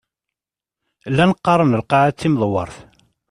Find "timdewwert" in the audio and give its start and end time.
2.19-2.75